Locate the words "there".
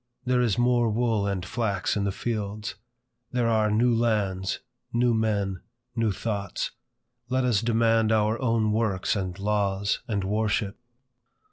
0.25-0.41, 3.31-3.47